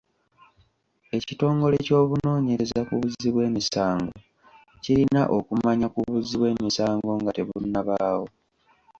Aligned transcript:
Ekitongole 1.17 1.77
ky'obunoonyereza 1.85 2.79
ku 2.87 2.93
buzzi 3.01 3.27
bw'emisango 3.31 4.19
kirina 4.83 5.21
okumanya 5.37 5.87
ku 5.93 5.99
buzzi 6.07 6.35
bw'emisango 6.37 7.11
nga 7.21 7.31
tebunnabaawo. 7.37 8.25